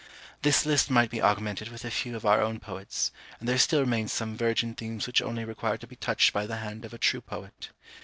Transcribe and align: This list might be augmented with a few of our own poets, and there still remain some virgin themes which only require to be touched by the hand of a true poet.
This 0.41 0.65
list 0.65 0.89
might 0.89 1.11
be 1.11 1.21
augmented 1.21 1.67
with 1.69 1.85
a 1.85 1.91
few 1.91 2.15
of 2.15 2.25
our 2.25 2.41
own 2.41 2.59
poets, 2.59 3.11
and 3.39 3.47
there 3.47 3.59
still 3.59 3.81
remain 3.81 4.07
some 4.07 4.35
virgin 4.35 4.73
themes 4.73 5.05
which 5.05 5.21
only 5.21 5.45
require 5.45 5.77
to 5.77 5.85
be 5.85 5.95
touched 5.95 6.33
by 6.33 6.47
the 6.47 6.57
hand 6.57 6.85
of 6.85 6.93
a 6.95 6.97
true 6.97 7.21
poet. 7.21 7.69